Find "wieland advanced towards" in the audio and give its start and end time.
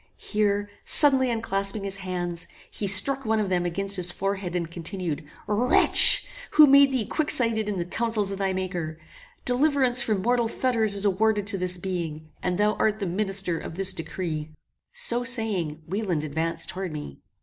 15.85-16.91